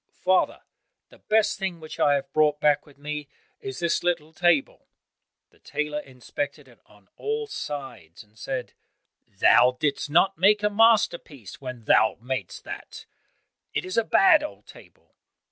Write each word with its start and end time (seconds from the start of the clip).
"Father, 0.23 0.63
the 1.09 1.19
best 1.19 1.59
thing 1.59 1.79
which 1.79 1.99
I 1.99 2.15
have 2.15 2.33
brought 2.33 2.59
back 2.59 2.87
with 2.87 2.97
me 2.97 3.27
is 3.59 3.77
this 3.77 4.01
little 4.01 4.33
table." 4.33 4.87
The 5.51 5.59
tailor 5.59 5.99
inspected 5.99 6.67
it 6.67 6.79
on 6.87 7.07
all 7.17 7.45
sides 7.45 8.23
and 8.23 8.35
said, 8.35 8.73
"Thou 9.27 9.77
didst 9.79 10.09
not 10.09 10.39
make 10.39 10.63
a 10.63 10.71
masterpiece 10.71 11.61
when 11.61 11.83
thou 11.85 12.17
mad'st 12.19 12.63
that; 12.63 13.05
it 13.75 13.85
is 13.85 13.95
a 13.95 14.03
bad 14.03 14.41
old 14.41 14.65
table." 14.65 15.13